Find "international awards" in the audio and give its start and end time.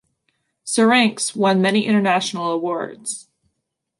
1.85-3.27